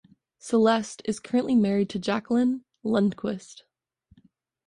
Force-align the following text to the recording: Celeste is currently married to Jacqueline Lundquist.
Celeste 0.39 1.03
is 1.05 1.19
currently 1.19 1.53
married 1.53 1.87
to 1.91 1.99
Jacqueline 1.99 2.65
Lundquist. 2.83 3.61